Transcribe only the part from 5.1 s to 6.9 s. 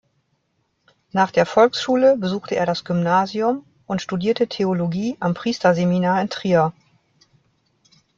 am Priesterseminar in Trier.